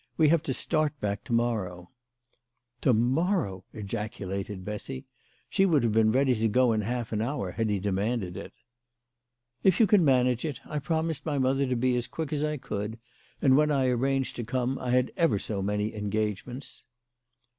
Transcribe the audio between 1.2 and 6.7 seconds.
to morrow." "To morrow!" ejaculated Bessy. She would have been ready to